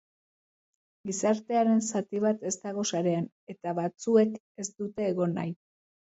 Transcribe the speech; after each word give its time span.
Gizartearen 1.09 1.83
zati 1.99 2.21
bat 2.23 2.47
ez 2.51 2.55
dago 2.65 2.87
sarean 2.93 3.29
eta 3.57 3.75
batzuek 3.83 4.43
ez 4.65 4.69
dute 4.73 5.09
egon 5.13 5.39
nahi. 5.43 5.55